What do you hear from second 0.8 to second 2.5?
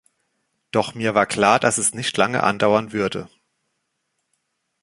mir war klar, dass es nicht lange